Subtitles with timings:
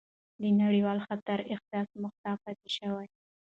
[0.41, 2.87] د نړیوال خطر احساس محتاط پاتې شو،